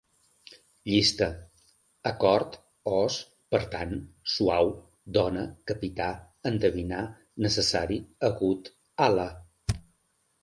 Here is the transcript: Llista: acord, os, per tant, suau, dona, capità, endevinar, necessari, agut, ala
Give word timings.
Llista: 0.91 1.25
acord, 2.11 2.55
os, 2.99 3.17
per 3.55 3.59
tant, 3.75 3.93
suau, 4.35 4.71
dona, 5.17 5.43
capità, 5.73 6.09
endevinar, 6.53 7.03
necessari, 7.47 7.99
agut, 8.31 8.73
ala 9.09 9.27